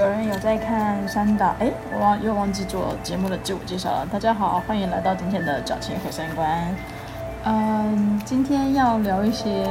[0.00, 1.54] 有人有在看山岛？
[1.58, 4.08] 哎，我忘又忘记做节目的自我介绍了。
[4.10, 6.74] 大家好，欢迎来到今天的矫情和三观。
[7.44, 9.68] 嗯，今天要聊一些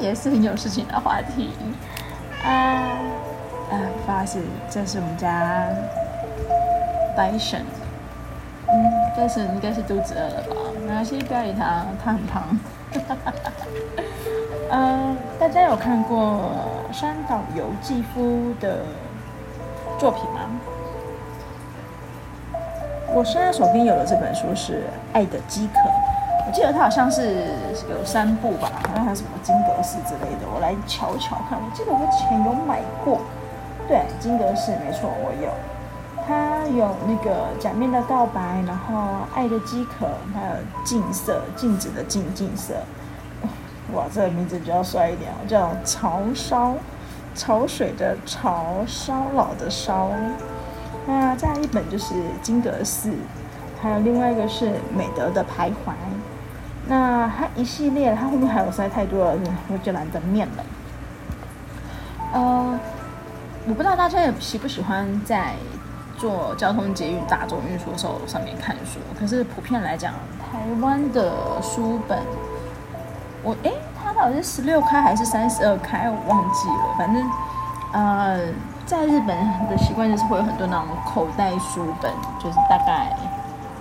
[0.00, 1.50] 也是很有事情的话题。
[2.44, 2.48] 啊
[3.70, 5.68] 啊，不好意思，这是我们家
[7.14, 7.60] 戴森。
[7.60, 10.56] 嗯，但是应该是肚子饿了吧？
[10.80, 12.42] 没关系，不要理他，他很胖。
[12.94, 13.32] 哈哈哈
[14.70, 16.50] 呃，大家有看过
[16.92, 18.84] 山岛由纪夫的
[19.98, 20.40] 作品吗？
[23.14, 24.72] 我现在手边有的这本书是
[25.12, 25.78] 《爱的饥渴》，
[26.48, 27.46] 我记得它好像是
[27.88, 30.46] 有三部吧，好像还有什么金阁寺之类的。
[30.52, 33.20] 我来瞧瞧看，我记得我之前有买过。
[33.86, 35.48] 对，金阁寺没错，我有。
[36.26, 38.96] 它有那个假面的告白，然后
[39.34, 42.74] 《爱的饥渴》，还有静色，镜子的静，静色。
[43.94, 46.74] 哇，这个名字比较帅一点，叫潮烧，
[47.34, 50.10] 潮水的潮，烧老的烧。
[51.06, 53.12] 那再一本就是金阁寺，
[53.80, 55.92] 还有另外一个是美德的徘徊。
[56.86, 60.64] 那它一系列，它后面还有实在太多了，我就懒得念了。
[62.32, 62.78] 呃，
[63.68, 65.54] 我不知道大家也喜不喜欢在
[66.18, 72.18] 坐交通捷运、大众运输的时候上面看书，可是普遍来讲，台湾的书本。
[73.44, 76.10] 我诶，它到底是十六开还是三十二开？
[76.10, 76.94] 我忘记了。
[76.96, 77.30] 反正，
[77.92, 78.40] 呃，
[78.86, 79.36] 在日本
[79.68, 82.10] 的习惯就是会有很多那种口袋书本，
[82.42, 83.14] 就是大概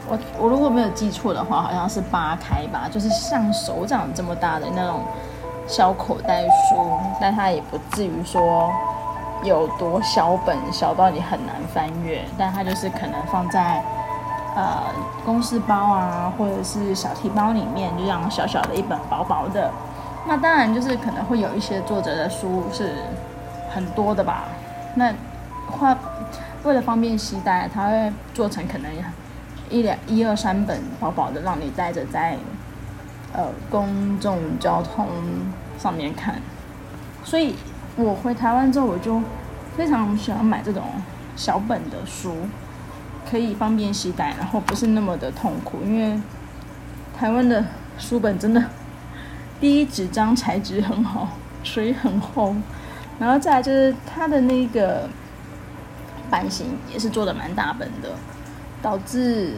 [0.09, 5.00] 我我如果没有记错的话，好像是八开吧，就是像手掌这么大的那种
[5.66, 8.69] 小口袋书，但它也不至于说
[9.44, 13.81] 有多小本，小到你很难翻阅，但它就是可能放在。
[14.56, 14.84] 呃，
[15.26, 19.72] 公事包啊，或者是小提包里面，就这样小小的一本薄薄的。
[20.28, 22.94] 那当然就是可能会有一些作者的书是
[23.72, 24.46] 很多的吧。
[24.96, 25.12] 那
[25.72, 25.97] 话
[26.64, 28.91] 为了方便携带，他会做成可能
[29.69, 32.38] 一两一二三本薄薄的，让你带着在
[33.34, 35.08] 呃公众交通
[35.80, 36.35] 上面看。
[37.24, 37.56] 所以
[37.96, 39.20] 我回台湾之后，我就
[39.75, 40.84] 非常喜欢买这种
[41.35, 42.35] 小本的书。
[43.29, 46.19] 可以方便携带，然后不是那么的痛苦，因为
[47.17, 47.66] 台湾的
[47.97, 48.63] 书本真的，
[49.59, 51.29] 第一纸张材质很好，
[51.63, 52.56] 水很厚，
[53.19, 55.09] 然后再来就是它的那个
[56.29, 58.09] 版型也是做的蛮大本的，
[58.81, 59.53] 导致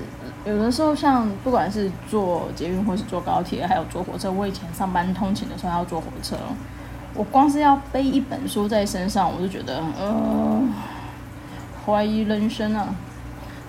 [0.45, 6.35] 有的时候像不管是坐捷运或是坐高铁，还有坐火车，我以前上班通勤的时候要坐火车，
[7.13, 10.61] 我光是要背一本书在身上，我就觉得呃
[11.85, 12.93] 怀疑人生啊。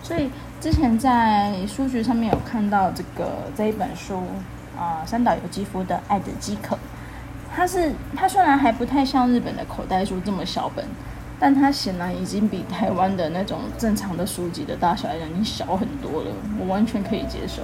[0.06, 0.30] 所以
[0.60, 4.22] 之前在书局上面有看到这个这一本书
[4.78, 6.76] 啊，三岛由纪夫的《爱的饥渴》，
[7.52, 10.84] 它是它虽然还不太像日本的口袋书这么小本，
[11.40, 16.30] 但它显然已经比台湾的那种正常的书籍的大小来讲已经小很多了，
[16.60, 17.62] 我完全可以接受。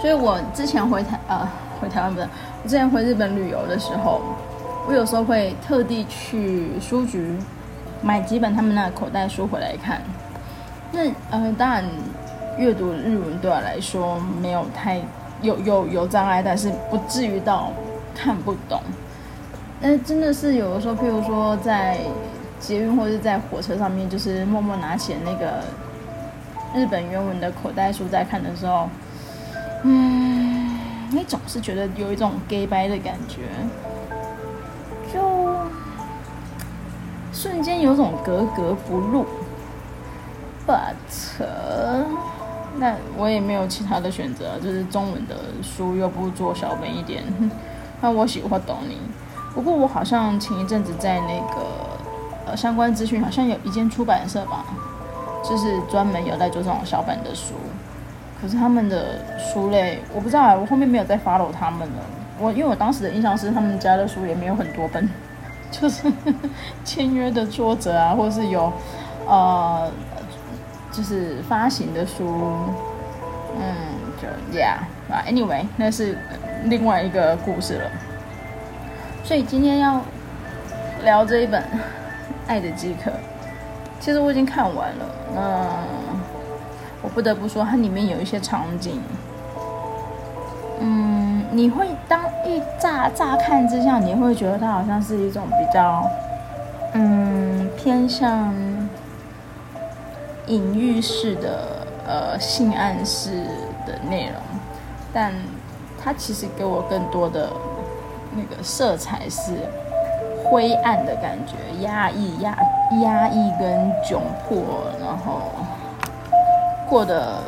[0.00, 1.48] 所以我之前回台呃
[1.80, 2.28] 回台湾不是，
[2.64, 4.20] 我之前回日本旅游的时候，
[4.88, 7.32] 我有时候会特地去书局。
[8.06, 10.00] 买几本他们那口袋书回来看，
[10.92, 11.00] 那
[11.32, 11.84] 呃当然
[12.56, 15.00] 阅读日文对我来说没有太
[15.42, 17.72] 有有有障碍，但是不至于到
[18.14, 18.80] 看不懂。
[19.80, 21.98] 那真的是有的时候，譬如说在
[22.60, 25.64] 捷运或者在火车上面，就是默默拿起那个
[26.72, 28.88] 日本原文的口袋书在看的时候，
[29.82, 30.78] 嗯，
[31.10, 33.40] 你总是觉得有一种 gay 白的感觉，
[37.46, 39.24] 瞬间有种格格不入
[40.66, 40.94] ，but
[42.78, 47.22] 那我也没有其他的选择，就是中文的书又不做小本一点，
[48.02, 48.98] 那我喜欢懂你。
[49.54, 51.66] 不过我好像前一阵子在那个
[52.46, 54.64] 呃相关资讯，好像有一间出版社吧，
[55.42, 57.54] 就是专门有在做这种小本的书。
[58.42, 62.02] 可是他们的书类我不知道啊，我后面没有再 follow 他们了。
[62.38, 65.08] 我因为我当时的印象是他们家的书也没有很多本。
[65.70, 66.10] 就是
[66.84, 68.72] 签约的作者啊，或是有
[69.26, 69.90] 呃，
[70.92, 72.24] 就是发行的书，
[73.58, 73.74] 嗯，
[74.20, 74.26] 就
[74.56, 74.76] yeah
[75.10, 76.16] 啊，anyway，那是
[76.64, 77.90] 另外一个故事了。
[79.24, 80.00] 所以今天要
[81.02, 81.60] 聊这一本
[82.46, 83.10] 《爱的饥渴》，
[83.98, 85.04] 其实我已经看完了。
[85.36, 86.18] 嗯，
[87.02, 89.00] 我不得不说，它里面有一些场景，
[90.80, 91.25] 嗯。
[91.50, 96.08] 你会当一乍乍看之下，你会觉得它好像是一种比较，
[96.92, 98.54] 嗯，偏向
[100.46, 103.44] 隐喻式的呃性暗示
[103.86, 104.34] 的内容，
[105.12, 105.32] 但
[106.02, 107.48] 它其实给我更多的
[108.34, 109.52] 那个色彩是
[110.44, 112.56] 灰暗的感觉，压抑、压
[113.02, 114.58] 压抑跟窘迫，
[115.00, 115.40] 然后
[116.88, 117.38] 过得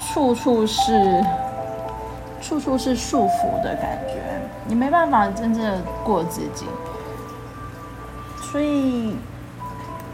[0.00, 1.22] 处处是
[2.48, 4.22] 处处是束缚的感觉，
[4.66, 6.64] 你没办法真正过自己。
[8.40, 9.14] 所以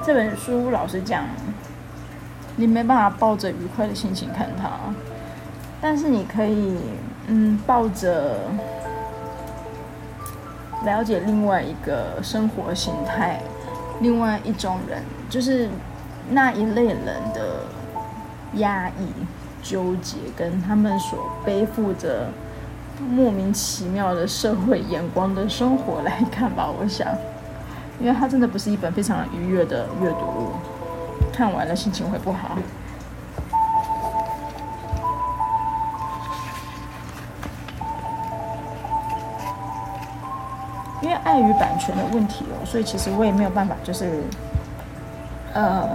[0.03, 1.23] 这本书，老实讲，
[2.57, 4.69] 你没办法抱着愉快的心情看它，
[5.81, 6.77] 但是你可以，
[7.29, 8.41] 嗯，抱着。
[10.85, 13.41] 了解另外一个生活形态，
[14.01, 15.71] 另外一种人，就是
[16.29, 17.63] 那一类人的
[18.57, 19.09] 压抑、
[19.65, 22.29] 纠结，跟他们所背负着
[23.01, 26.69] 莫名其妙的社会眼光的生活来看吧。
[26.71, 27.09] 我想，
[27.99, 30.53] 因为它真的不是一本非常愉悦的阅读物，
[31.33, 32.59] 看完了心情会不好。
[41.03, 44.23] 因为碍于版权的问题哦，所以其实我也没有办法，就是
[45.53, 45.87] 呃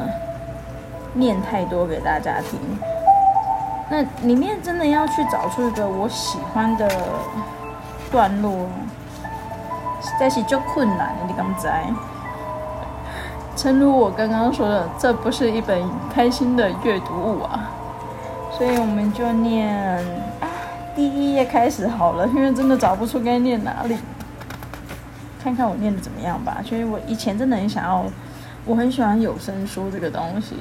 [1.14, 2.60] 念太多给大家听。
[3.90, 6.88] 那里面真的要去找出一个我喜欢的
[8.12, 8.68] 段落，
[10.02, 11.16] 实在是就困难。
[11.28, 11.92] 你刚才，
[13.56, 15.82] 诚如我刚刚说的，这不是一本
[16.14, 17.72] 开心的阅读物啊。
[18.52, 19.76] 所以我们就念
[20.40, 20.48] 啊，
[20.96, 23.98] 第一页开始好了，因为真的找不出该念哪里。
[25.42, 28.06] 看看我念的怎么样吧，所以我以前真的很想要，
[28.66, 30.58] 我很喜欢有声书这个东西，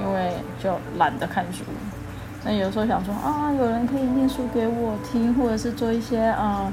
[0.00, 1.64] 因为就懒得看书。
[2.48, 6.72] 那有时候想说啊，有人可以念书给我听，或者是做一些啊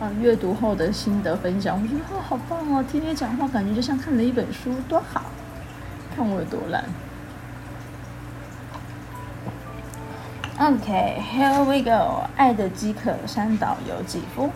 [0.00, 5.22] 啊阅读后的心得分享，我觉得啊好棒哦，听你讲话感觉就像看了一本书，多好！
[6.16, 6.84] 看我有多懒。
[10.58, 14.50] OK，here we go，爱的饥渴，山岛由纪夫。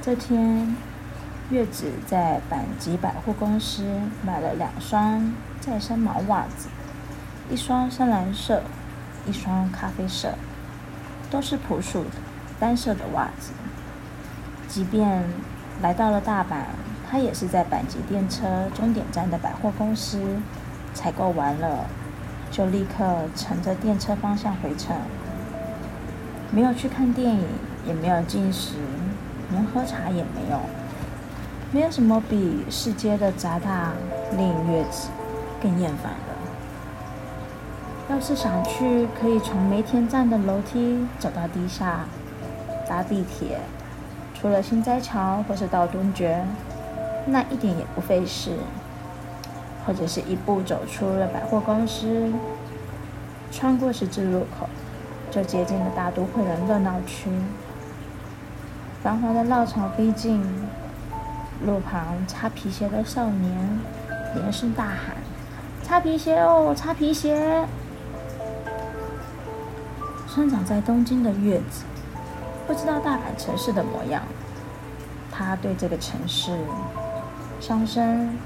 [0.00, 0.74] 这天，
[1.50, 3.82] 月子在阪急百货公司
[4.24, 6.68] 买了两双再生毛袜子，
[7.50, 8.62] 一双深蓝色，
[9.26, 10.34] 一双咖啡色，
[11.28, 12.10] 都是朴素的
[12.60, 13.50] 单色的袜子。
[14.68, 15.24] 即便
[15.82, 16.66] 来到了大阪，
[17.10, 20.20] 他也是在阪急电车终点站的百货公司
[20.94, 21.86] 采购完了，
[22.52, 24.94] 就立刻乘着电车方向回程，
[26.52, 27.44] 没有去看电影，
[27.84, 28.74] 也没有进食。
[29.50, 30.60] 连喝茶也没有，
[31.72, 33.92] 没有什么比市街的杂沓
[34.36, 35.08] 令月子
[35.62, 36.18] 更厌烦了。
[38.10, 42.06] 要是想去，可以从梅田站的楼梯走到地下，
[42.88, 43.60] 搭地铁，
[44.34, 46.44] 除了心斋桥或是到东决，
[47.26, 48.56] 那一点也不费事。
[49.86, 52.30] 或者是一步走出了百货公司，
[53.50, 54.68] 穿过十字路口，
[55.30, 57.30] 就接近了大都会的热闹区。
[59.02, 60.44] 繁华的闹潮逼近，
[61.66, 63.78] 路旁擦皮鞋的少年
[64.34, 65.16] 连声大喊
[65.82, 67.66] ：“擦皮鞋哦，擦皮鞋！”
[70.26, 71.84] 生长在东京的月子
[72.66, 74.22] 不知道大阪城市的模样，
[75.30, 76.56] 他对这个城市
[77.60, 78.38] 商生、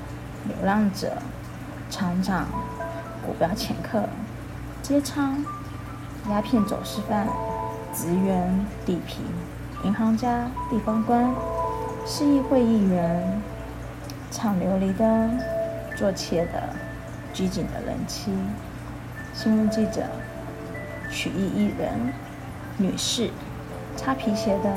[0.48, 1.12] 流浪者、
[1.90, 2.46] 厂长、
[3.24, 4.02] 股票掮客、
[4.82, 5.36] 街娼、
[6.30, 7.28] 鸦片走私犯、
[7.94, 9.18] 职员、地痞。
[9.84, 11.30] 银行家、地方官、
[12.06, 13.40] 市议会议员、
[14.30, 15.30] 唱流离的、
[15.96, 16.68] 做妾的、
[17.32, 18.30] 拘谨的人妻、
[19.32, 20.02] 新闻记者、
[21.10, 22.12] 曲艺艺人、
[22.76, 23.30] 女士、
[23.96, 24.70] 擦皮鞋的，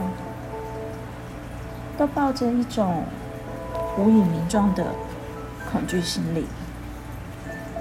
[1.98, 3.04] 都抱着一种
[3.98, 4.86] 无以名状的
[5.70, 6.48] 恐惧心理。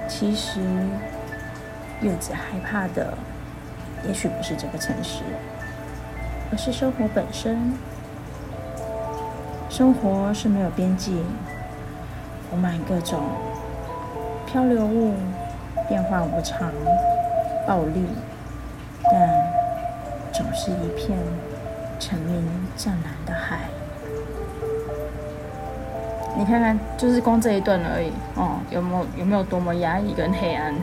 [0.09, 0.59] 其实，
[2.01, 3.17] 柚子害怕的，
[4.05, 5.23] 也许不是这个城市。
[6.51, 7.73] 而是生活本身，
[9.77, 11.21] 生活是没有边际，
[12.49, 13.19] 布满各种
[14.47, 15.13] 漂流物，
[15.87, 16.71] 变化无常，
[17.67, 18.03] 暴力，
[19.03, 19.29] 但
[20.33, 21.15] 总是一片
[21.99, 22.43] 澄明
[22.75, 23.59] 湛蓝的海。
[26.35, 30.73] 你看看，就是光这一段而已哦，有没有有没有多么压抑跟黑暗？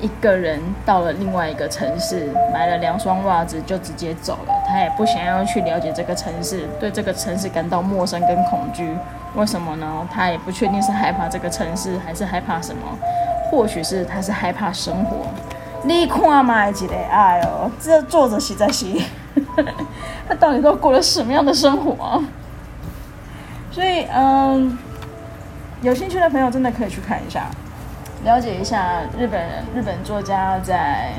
[0.00, 4.53] 一个人到了另外一个城市，买了两双袜子就直接走了。
[4.66, 8.96] 他也不想要去了解这个城市，对这个城市感到陌生跟恐惧。
[9.34, 10.08] 为什么呢？
[10.12, 12.82] 他也不确定是害怕这个城市，还是害怕什么？
[13.50, 15.16] 或许是他是害怕生活。
[15.82, 18.86] 你看嘛，记得哎呦，这作者实在是，
[20.28, 22.22] 他到底都过了什么样的生活？
[23.70, 24.78] 所以，嗯，
[25.82, 27.46] 有兴趣的朋友真的可以去看一下。
[28.24, 31.10] 了解一下日本人日本作家在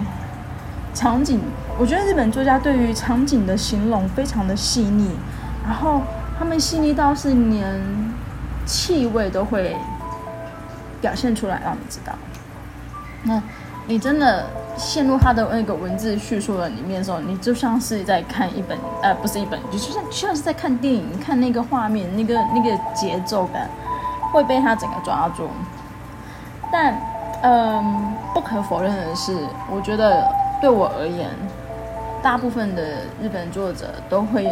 [0.96, 1.42] 场景，
[1.78, 5.12] 我觉得日本作家对于场景的形容非常的细腻，
[5.66, 6.02] 然后
[6.40, 7.82] 他们细腻到是连
[8.66, 9.76] 气味都会
[11.02, 12.14] 表现出来，让你知道。
[13.24, 13.44] 那
[13.88, 14.48] 你真的
[14.78, 23.70] 陷入他的那个文字叙述的里面的时候，你就像是在看一本，呃，不是一本，就像像是在看电影，看那个画面，那个那个节奏感
[24.32, 25.50] 会被他整个抓住。
[26.72, 26.98] 但，
[27.44, 29.38] 嗯，不可否认的是，
[29.70, 30.34] 我觉得。
[30.62, 31.30] 对我而言，
[32.24, 32.82] 大部分的
[33.22, 34.44] 日本作者都会，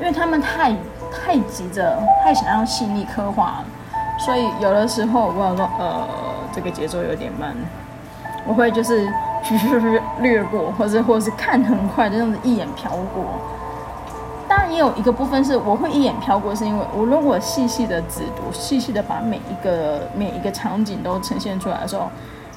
[0.00, 0.74] 因为他们太
[1.12, 3.62] 太急着，太想要细腻刻画，
[4.18, 6.08] 所以有的时候我说，呃，
[6.52, 7.54] 这个节奏有点慢，
[8.46, 9.06] 我会就是
[10.20, 13.24] 略过，或者或是看很快，这样子一眼飘过。
[14.48, 22.08] 当然也有一个部分是我会一眼飘过，是因为我如果细细的仔读，细细的把每一个每一个场景都呈现出来的时候，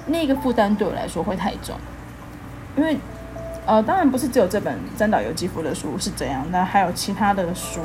[0.05, 1.75] 那个负担对我来说会太重。
[2.77, 2.97] 因为，
[3.65, 7.81] 呃，当然不是只有这本三岛由纪夫的书是这样，那还有其他的书。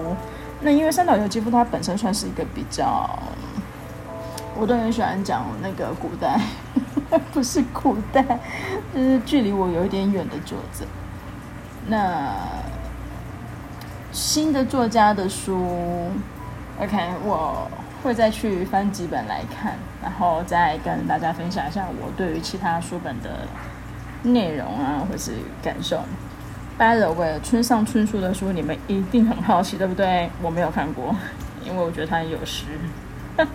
[0.61, 3.09] 那因为三岛由纪夫他本身算是一个比较，
[4.57, 6.40] 我都很喜欢讲那个古代，
[7.33, 8.23] 不是古代，
[8.95, 10.87] 就是距离我有一点远的作者。
[11.88, 12.33] 那
[14.12, 16.11] 新的作家的书
[16.81, 17.69] ，OK，我
[18.02, 23.31] 会再去翻几本来看，然后再跟大家分享一下我对于其他书本的。
[24.23, 25.32] 内容啊，或是
[25.62, 26.00] 感受。
[26.78, 30.30] By the way，村上春树的书你们一定很好奇，对不对？
[30.42, 31.16] 我没有看过，
[31.64, 32.64] 因为我觉得他有诗。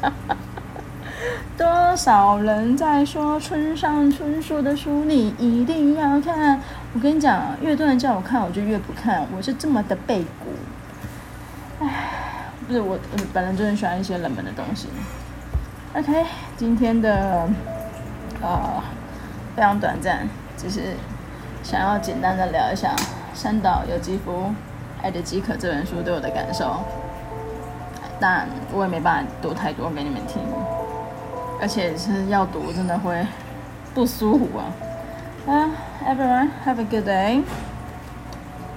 [1.56, 6.60] 多少人在说村上春树的书你一定要看？
[6.94, 9.25] 我跟你讲，越多人叫我看，我就越不看。
[9.36, 11.86] 我是这么的背骨。
[11.86, 12.98] 唉，不是我，
[13.32, 14.88] 本来就很喜欢一些冷门的东西。
[15.94, 16.25] OK，
[16.58, 17.48] 今天的
[18.41, 18.82] 呃
[19.56, 20.27] 非常短暂。
[20.62, 20.94] 只是
[21.63, 22.96] 想要简单的聊一下
[23.34, 24.32] 山岛由纪夫
[25.01, 26.75] 《爱的饥渴》这本书对我的感受，
[28.20, 30.39] 但我也没办法读太多给你们听，
[31.60, 33.25] 而且是要读真的会
[33.96, 34.65] 不舒服啊。
[35.48, 35.72] 啊
[36.06, 37.41] ，everyone have a good day.